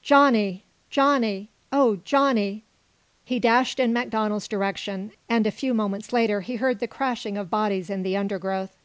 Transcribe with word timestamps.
"Johnny! 0.00 0.64
Johnny! 0.88 1.50
Oh, 1.70 1.96
Johnny!" 2.06 2.64
He 3.22 3.38
dashed 3.38 3.78
in 3.78 3.92
MacDonald's 3.92 4.48
direction, 4.48 5.12
and 5.28 5.46
a 5.46 5.50
few 5.50 5.74
moments 5.74 6.10
later 6.10 6.40
heard 6.40 6.78
the 6.78 6.88
crashing 6.88 7.36
of 7.36 7.50
bodies 7.50 7.90
in 7.90 8.02
the 8.02 8.16
undergrowth. 8.16 8.78